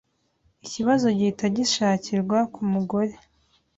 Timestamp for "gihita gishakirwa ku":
1.17-2.61